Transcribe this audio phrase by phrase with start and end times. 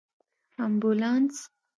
[0.53, 1.35] 🚑 امبولانس